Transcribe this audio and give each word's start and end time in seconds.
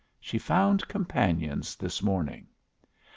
She 0.19 0.39
found 0.39 0.87
companions 0.87 1.75
this 1.75 2.01
morning. 2.01 2.47